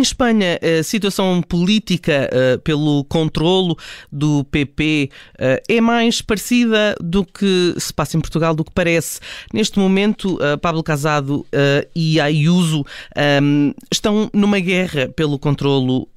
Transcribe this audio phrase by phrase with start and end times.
[0.00, 3.76] Em Espanha, a situação política uh, pelo controlo
[4.10, 9.20] do PP uh, é mais parecida do que se passa em Portugal, do que parece.
[9.52, 11.44] Neste momento, Pablo Casado
[11.94, 12.82] e Ayuso
[13.42, 16.08] um, estão numa guerra pelo controlo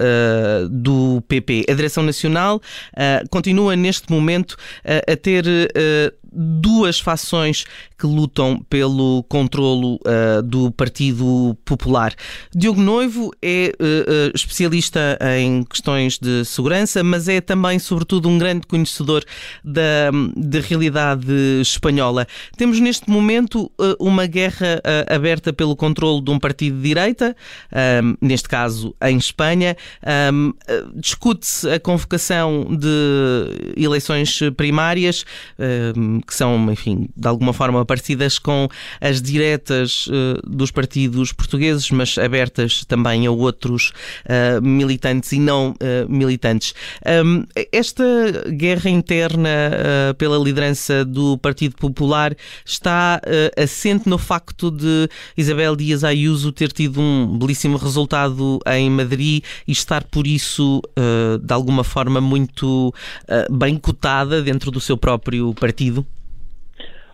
[0.70, 1.66] do PP.
[1.68, 2.60] A Direção Nacional
[3.30, 5.44] continua neste momento a ter
[6.34, 7.64] duas fações
[7.98, 12.14] que lutam pelo controlo uh, do Partido Popular.
[12.54, 18.66] Diogo Noivo é uh, especialista em questões de segurança, mas é também, sobretudo, um grande
[18.66, 19.24] conhecedor
[19.64, 22.26] da, da realidade espanhola.
[22.56, 27.36] Temos neste momento uh, uma guerra aberta pelo controlo de um partido de direita,
[28.20, 29.76] neste caso em Espanha.
[30.94, 35.24] Discute-se a convocação de eleições primárias
[36.26, 38.68] que são, enfim, de alguma forma parecidas com
[39.00, 43.92] as diretas uh, dos partidos portugueses, mas abertas também a outros
[44.24, 46.74] uh, militantes e não uh, militantes.
[47.24, 48.04] Um, esta
[48.48, 49.50] guerra interna
[50.18, 53.20] pela liderança do Partido Popular está
[53.56, 59.72] assente no facto de Isabel Dias Ayuso ter tido um belíssimo resultado em Madrid e
[59.72, 60.82] estar, por isso,
[61.42, 62.92] de alguma forma, muito
[63.50, 66.06] bem cotada dentro do seu próprio partido?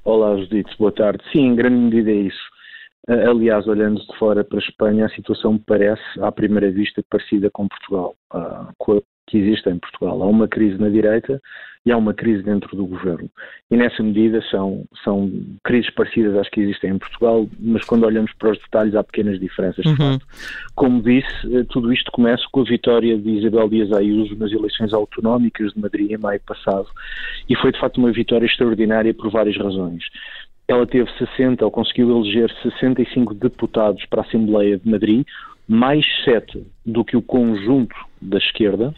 [0.02, 1.22] Olá, Judite, boa tarde.
[1.30, 2.50] Sim, em grande medida é isso.
[3.06, 7.68] Aliás, olhando de fora para a Espanha, a situação parece, à primeira vista, parecida com
[7.68, 8.14] Portugal,
[8.78, 10.22] com a que existe em Portugal.
[10.22, 11.40] Há uma crise na direita
[11.84, 13.30] e há uma crise dentro do governo.
[13.70, 15.30] E nessa medida são, são
[15.64, 19.40] crises parecidas às que existem em Portugal, mas quando olhamos para os detalhes há pequenas
[19.40, 19.84] diferenças.
[19.86, 20.18] Uhum.
[20.74, 24.92] Como disse, eh, tudo isto começa com a vitória de Isabel Dias Ayuso nas eleições
[24.92, 26.86] autonómicas de Madrid em maio passado
[27.48, 30.04] e foi de facto uma vitória extraordinária por várias razões.
[30.70, 35.26] Ela teve 60, ou conseguiu eleger 65 deputados para a Assembleia de Madrid,
[35.66, 38.94] mais sete do que o conjunto da esquerda,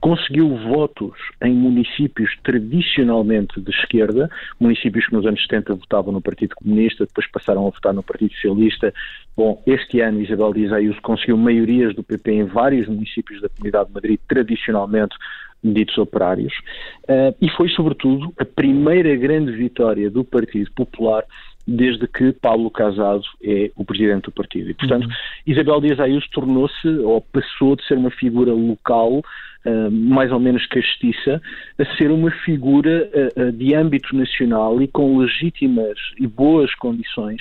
[0.00, 6.56] conseguiu votos em municípios tradicionalmente de esquerda, municípios que nos anos 70 votavam no Partido
[6.56, 8.92] Comunista, depois passaram a votar no Partido Socialista.
[9.36, 13.90] Bom, este ano Isabel Dias Ayuso conseguiu maiorias do PP em vários municípios da Comunidade
[13.90, 15.14] de Madrid, tradicionalmente
[15.62, 16.52] ditos operários,
[17.04, 21.24] uh, e foi, sobretudo, a primeira grande vitória do Partido Popular
[21.66, 24.70] desde que Paulo Casado é o presidente do partido.
[24.70, 25.12] E, portanto, uhum.
[25.46, 30.66] Isabel Dias Ayuso tornou-se, ou passou de ser uma figura local, uh, mais ou menos
[30.66, 31.40] castiça,
[31.78, 37.40] a ser uma figura uh, de âmbito nacional e com legítimas e boas condições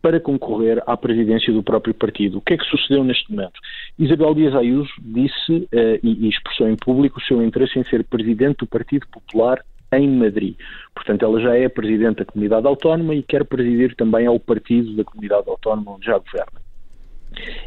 [0.00, 2.38] para concorrer à presidência do próprio partido.
[2.38, 3.58] O que é que sucedeu neste momento?
[3.98, 8.04] Isabel Dias Ayuso disse uh, e, e expressou em público o seu interesse em ser
[8.04, 10.56] presidente do Partido Popular em Madrid.
[10.94, 15.04] Portanto, ela já é presidente da comunidade autónoma e quer presidir também ao partido da
[15.04, 16.60] comunidade autónoma onde já governa.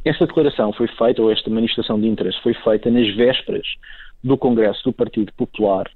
[0.03, 3.65] Esta declaração foi feita, ou esta manifestação de interesse foi feita nas vésperas
[4.23, 5.89] do Congresso do Partido Popular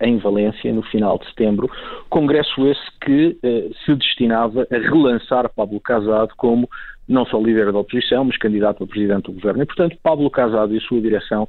[0.00, 1.70] em Valência, no final de setembro.
[2.08, 6.68] Congresso esse que uh, se destinava a relançar Pablo Casado como
[7.08, 9.62] não só líder da oposição, mas candidato a presidente do governo.
[9.62, 11.48] E, portanto, Pablo Casado e a sua direção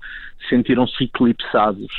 [0.49, 1.91] sentiram-se eclipsados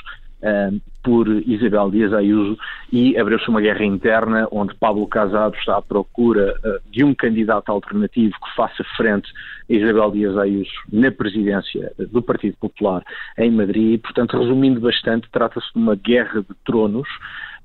[0.43, 2.59] uh, por Isabel Dias Ayuso
[2.93, 7.71] e abriu-se uma guerra interna onde Pablo Casado está à procura uh, de um candidato
[7.71, 9.31] alternativo que faça frente
[9.71, 13.05] a Isabel Dias Ayuso na presidência do Partido Popular
[13.39, 14.01] em Madrid.
[14.01, 17.09] Portanto, resumindo bastante, trata-se de uma guerra de tronos.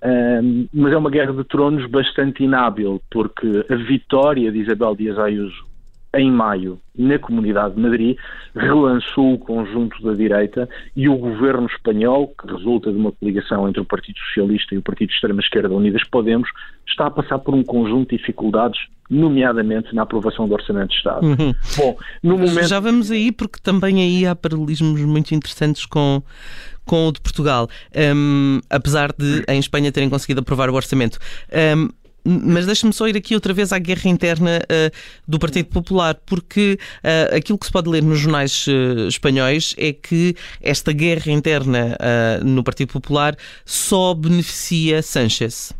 [0.03, 5.17] Uh, mas é uma guerra de tronos bastante inábil, porque a vitória de Isabel Dias
[5.17, 5.70] Ayuso
[6.13, 8.17] em maio, na Comunidade de Madrid,
[8.55, 13.81] relançou o conjunto da direita e o governo espanhol, que resulta de uma coligação entre
[13.81, 16.49] o Partido Socialista e o Partido de Extrema-Esquerda Unidas Podemos,
[16.85, 18.79] está a passar por um conjunto de dificuldades,
[19.09, 21.25] nomeadamente na aprovação do Orçamento de Estado.
[21.25, 21.53] Uhum.
[21.77, 22.67] Bom, no momento...
[22.67, 26.21] Já vamos aí, porque também aí há paralelismos muito interessantes com,
[26.85, 27.69] com o de Portugal,
[28.15, 31.19] um, apesar de em Espanha terem conseguido aprovar o orçamento.
[31.77, 31.89] Um,
[32.23, 34.91] mas deixe-me só ir aqui outra vez à guerra interna uh,
[35.27, 39.93] do Partido Popular, porque uh, aquilo que se pode ler nos jornais uh, espanhóis é
[39.93, 41.97] que esta guerra interna
[42.43, 43.35] no Partido Popular
[43.65, 45.73] só beneficia Sánchez.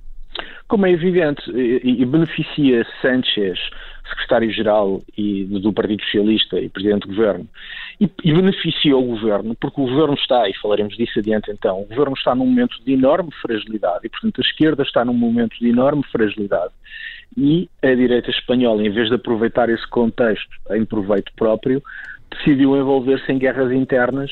[0.68, 3.60] Como é evidente, e, beneficia Sánchez
[4.10, 5.02] secretário-geral
[5.62, 7.48] do Partido Socialista e presidente do governo,
[8.02, 11.86] e, e beneficia o governo, porque o governo está, e falaremos disso adiante então, o
[11.86, 15.70] governo está num momento de enorme fragilidade, e portanto a esquerda está num momento de
[15.70, 16.74] enorme fragilidade,
[17.38, 21.82] e a direita espanhola, em vez de aproveitar esse contexto em proveito próprio,
[22.32, 24.32] decidiu envolver-se em guerras internas,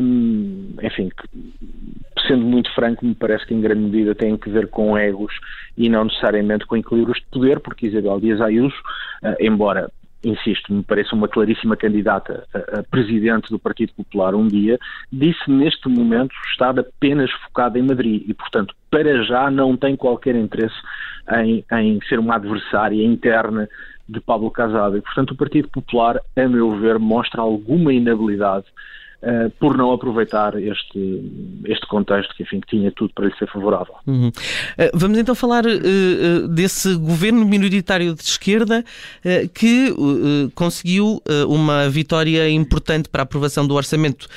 [0.00, 1.10] hum, enfim,
[2.28, 5.34] sendo muito franco, me parece que em grande medida tem que ver com egos
[5.76, 8.76] e não necessariamente com equilíbrios de poder, porque Isabel Dias Ayuso,
[9.24, 9.90] uh, embora
[10.22, 14.78] insisto, me parece uma claríssima candidata a, presidente do Partido Popular um dia,
[15.10, 20.36] disse neste momento estar apenas focada em Madrid e, portanto, para já não tem qualquer
[20.36, 20.74] interesse
[21.32, 23.68] em, em ser uma adversária interna
[24.08, 24.96] de Pablo Casado.
[24.96, 28.66] E, portanto, o Partido Popular, a meu ver, mostra alguma inabilidade
[29.22, 33.50] uh, por não aproveitar este, este contexto que, enfim, que tinha tudo para lhe ser
[33.50, 33.94] favorável.
[34.06, 34.28] Uhum.
[34.28, 34.32] Uh,
[34.94, 38.84] vamos então falar uh, desse governo minoritário de esquerda
[39.54, 39.94] que
[40.54, 44.28] conseguiu uma vitória importante para a aprovação do orçamento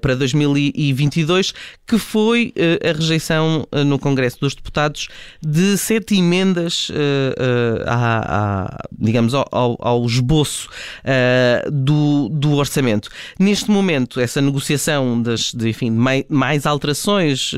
[0.00, 1.52] para 2022,
[1.86, 2.52] que foi
[2.84, 5.08] a rejeição no Congresso dos Deputados
[5.40, 6.90] de sete emendas
[7.86, 10.68] à, digamos, ao, ao esboço
[11.70, 13.08] do, do orçamento.
[13.38, 17.56] Neste momento, essa negociação das, de, enfim, mais, mais alterações uh,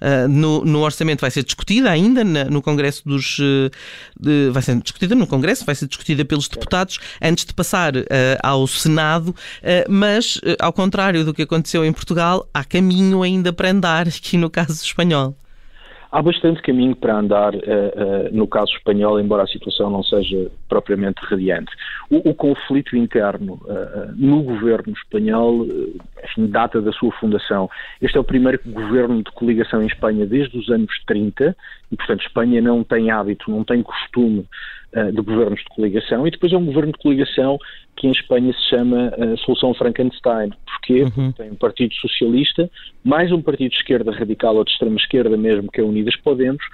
[0.00, 3.38] uh, no, no, orçamento vai ser discutida ainda na, no Congresso dos.
[3.38, 3.70] Uh,
[4.18, 7.92] de, vai ser discutida no Congresso, vai ser discutida pelos deputados antes de passar
[8.42, 9.34] ao Senado,
[9.88, 14.50] mas, ao contrário do que aconteceu em Portugal, há caminho ainda para andar aqui no
[14.50, 15.36] caso espanhol.
[16.10, 17.62] Há bastante caminho para andar uh, uh,
[18.32, 21.70] no caso espanhol, embora a situação não seja propriamente radiante.
[22.10, 25.66] O, o conflito interno uh, no governo espanhol
[26.30, 27.68] enfim, data da sua fundação.
[28.00, 31.56] Este é o primeiro governo de coligação em Espanha desde os anos 30
[31.90, 34.46] e, portanto, Espanha não tem hábito, não tem costume
[35.12, 37.58] de governos de coligação e depois é um governo de coligação
[37.94, 40.50] que em Espanha se chama a Solução Frankenstein.
[40.64, 41.02] Porquê?
[41.02, 41.10] Uhum.
[41.10, 42.70] Porque tem um Partido Socialista,
[43.04, 46.64] mais um partido de esquerda radical ou de extrema esquerda mesmo, que é Unidas Podemos,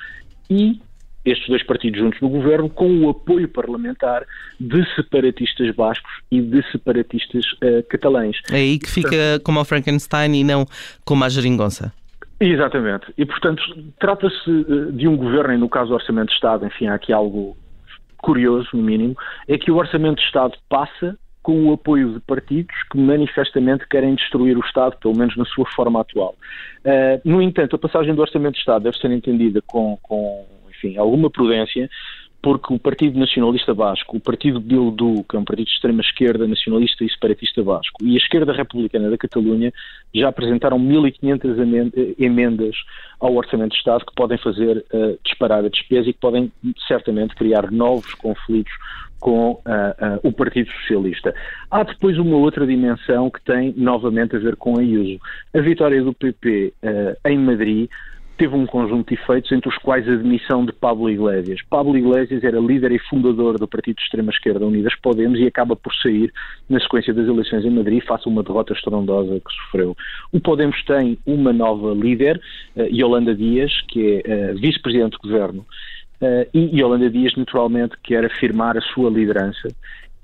[0.49, 0.81] e
[1.25, 4.25] estes dois partidos juntos no governo, com o apoio parlamentar
[4.61, 8.37] de separatistas bascos e de separatistas uh, catalães.
[8.51, 10.67] É aí que fica como a Frankenstein e não
[11.05, 11.93] como a geringonça.
[12.41, 13.07] Exatamente.
[13.17, 13.63] E, portanto,
[13.99, 17.13] trata-se eh, de um governo, e no caso do Orçamento de Estado, enfim, há aqui
[17.13, 17.57] algo
[18.19, 19.17] curioso, no mínimo,
[19.47, 24.15] é que o Orçamento de Estado passa com o apoio de partidos que manifestamente querem
[24.15, 26.35] destruir o Estado, pelo menos na sua forma atual.
[26.85, 30.47] Uh, no entanto, a passagem do Orçamento de Estado deve ser entendida com, com
[30.97, 31.89] alguma prudência,
[32.45, 37.03] porque o Partido Nacionalista Basco, o Partido Bildu, que é um partido de extrema-esquerda, nacionalista
[37.03, 39.73] e separatista basco, e a esquerda republicana da Catalunha
[40.15, 42.77] já apresentaram 1.500 emendas
[43.19, 46.53] ao Orçamento de Estado que podem fazer uh, disparar a despesa e que podem
[46.87, 48.75] certamente criar novos conflitos
[49.19, 51.35] com uh, uh, o Partido Socialista.
[51.71, 55.19] Há depois uma outra dimensão que tem novamente a ver com a IUSO.
[55.55, 56.75] A vitória do PP
[57.25, 57.89] em Madrid
[58.37, 61.61] teve um conjunto de efeitos, entre os quais a demissão de Pablo Iglesias.
[61.71, 65.95] Pablo Iglesias era líder e fundador do partido de extrema-esquerda Unidas Podemos e acaba por
[65.95, 66.33] sair
[66.69, 69.97] na sequência das eleições em Madrid, face a uma derrota estrondosa que sofreu.
[70.33, 72.41] O Podemos tem uma nova líder,
[72.77, 75.65] uh, Yolanda Dias, que é uh, vice-presidente do governo,
[76.21, 79.69] uh, e Yolanda Dias, naturalmente, quer afirmar a sua liderança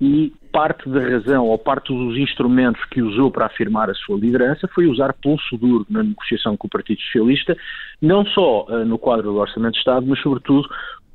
[0.01, 4.67] e parte da razão ou parte dos instrumentos que usou para afirmar a sua liderança
[4.73, 7.55] foi usar pulso duro na negociação com o Partido Socialista,
[8.01, 10.67] não só uh, no quadro do Orçamento de Estado, mas sobretudo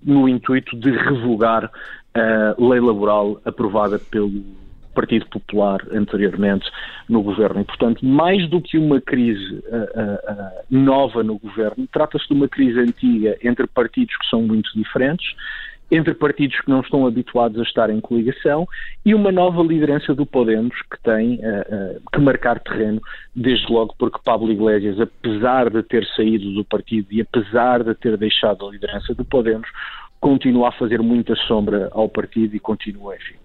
[0.02, 1.70] no intuito de revogar
[2.14, 4.42] a lei laboral aprovada pelo
[4.94, 6.64] Partido Popular anteriormente
[7.06, 7.60] no governo.
[7.60, 12.80] E, portanto, mais do que uma crise uh, nova no governo, trata-se de uma crise
[12.80, 15.34] antiga entre partidos que são muito diferentes
[15.90, 18.66] entre partidos que não estão habituados a estar em coligação
[19.04, 23.00] e uma nova liderança do Podemos que tem uh, uh, que marcar terreno,
[23.34, 28.16] desde logo porque Pablo Iglesias, apesar de ter saído do partido e apesar de ter
[28.16, 29.68] deixado a liderança do Podemos,
[30.20, 33.36] continua a fazer muita sombra ao partido e continua, enfim,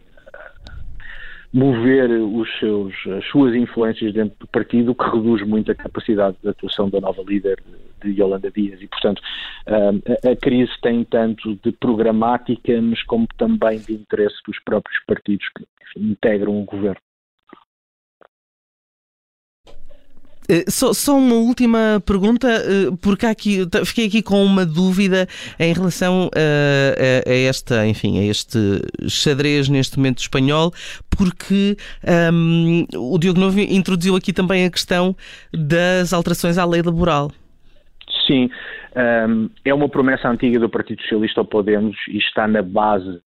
[1.53, 6.49] mover os seus, as suas influências dentro do partido, que reduz muito a capacidade de
[6.49, 7.61] atuação da nova líder
[8.03, 8.81] de Yolanda Dias.
[8.81, 9.21] E, portanto,
[9.67, 15.47] a, a crise tem tanto de programática, mas como também de interesse dos próprios partidos
[15.49, 17.01] que enfim, integram o governo.
[20.67, 25.27] Só, só, uma última pergunta, eh, porque aqui, fiquei aqui com uma dúvida
[25.59, 28.57] em relação a, a, a esta, enfim, a este
[29.07, 30.71] xadrez neste momento espanhol,
[31.09, 31.77] porque
[32.33, 35.15] um, o Diogo Novo introduziu aqui também a questão
[35.53, 37.31] das alterações à lei laboral.
[38.27, 38.49] Sim,
[39.29, 43.21] um, é uma promessa antiga do Partido Socialista ao Podemos e está na base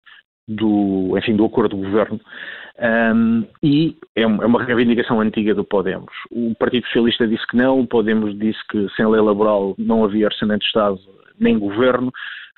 [0.48, 2.20] do, enfim, do acordo de governo.
[2.80, 6.12] Um, e é, é uma reivindicação antiga do Podemos.
[6.30, 10.26] O Partido Socialista disse que não, o Podemos disse que sem lei laboral não havia
[10.26, 10.98] orçamento de Estado
[11.38, 12.12] nem governo.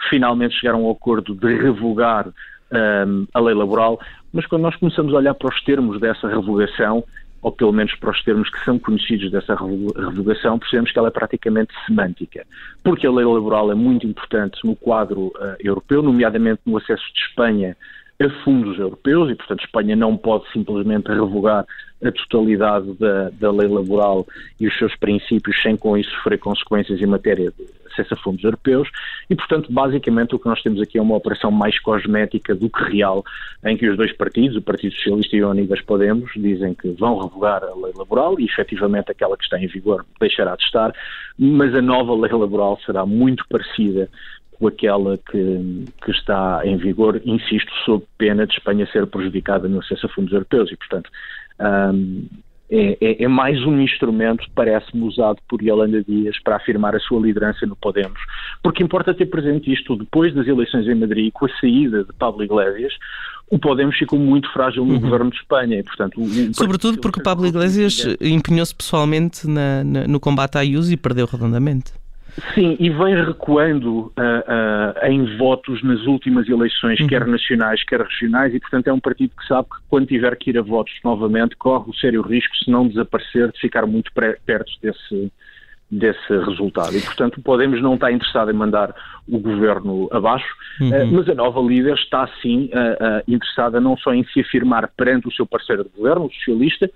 [0.09, 4.01] Finalmente chegaram ao acordo de revogar um, a lei laboral,
[4.33, 7.05] mas quando nós começamos a olhar para os termos dessa revogação,
[7.43, 11.11] ou pelo menos para os termos que são conhecidos dessa revogação, percebemos que ela é
[11.11, 12.47] praticamente semântica,
[12.83, 17.21] porque a lei laboral é muito importante no quadro uh, europeu, nomeadamente no acesso de
[17.21, 17.77] Espanha
[18.21, 21.67] a fundos europeus e, portanto, Espanha não pode simplesmente revogar
[22.05, 24.27] a totalidade da, da lei laboral
[24.61, 28.45] e os seus princípios sem com isso sofrer consequências em matéria de acesso a fundos
[28.45, 28.89] europeus.
[29.31, 32.83] E, portanto, basicamente o que nós temos aqui é uma operação mais cosmética do que
[32.85, 33.25] real,
[33.65, 37.19] em que os dois partidos, o Partido Socialista e o Unidas Podemos, dizem que vão
[37.19, 40.93] revogar a lei laboral e, efetivamente, aquela que está em vigor deixará de estar,
[41.39, 44.09] mas a nova lei laboral será muito parecida
[44.59, 49.81] com aquela que, que, está em vigor, insisto, sob pena de Espanha ser prejudicada no
[49.81, 51.11] acesso a fundos europeus e, portanto,
[51.61, 52.27] um,
[52.71, 57.21] é, é, é, mais um instrumento, parece-me, usado por Yolanda Dias para afirmar a sua
[57.21, 58.19] liderança no Podemos,
[58.63, 62.43] porque importa ter presente isto, depois das eleições em Madrid, com a saída de Pablo
[62.43, 62.93] Iglesias,
[63.51, 65.01] o Podemos ficou muito frágil no uhum.
[65.01, 65.79] governo de Espanha.
[65.79, 70.91] E, portanto, o, Sobretudo porque Pablo Iglesias empenhou-se pessoalmente na, na, no combate à IUS
[70.91, 71.93] e perdeu redondamente.
[72.53, 77.07] Sim, e vem recuando uh, uh, em votos nas últimas eleições, uhum.
[77.07, 80.51] quer nacionais, quer regionais, e portanto é um partido que sabe que quando tiver que
[80.51, 84.73] ir a votos novamente corre o sério risco, se não desaparecer, de ficar muito perto
[84.83, 85.33] desse,
[85.89, 86.97] desse resultado.
[86.97, 88.93] E portanto Podemos não está interessado em mandar
[89.29, 90.89] o governo abaixo, uhum.
[90.89, 92.69] uh, mas a nova líder está sim
[93.29, 96.91] interessada não só em se afirmar perante o seu parceiro de governo, o socialista,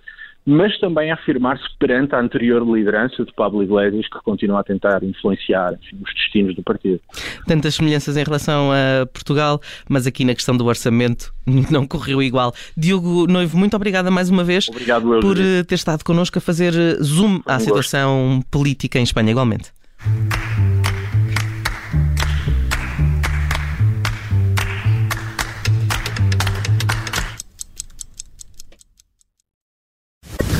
[0.50, 5.04] mas também a afirmar-se perante a anterior liderança de Pablo Iglesias, que continua a tentar
[5.04, 6.98] influenciar enfim, os destinos do partido.
[7.46, 11.34] Tantas semelhanças em relação a Portugal, mas aqui na questão do orçamento
[11.70, 12.54] não correu igual.
[12.74, 16.72] Diogo Noivo, muito obrigada mais uma vez Obrigado, por eh, ter estado connosco a fazer
[16.74, 19.70] eh, zoom à situação política em Espanha, igualmente.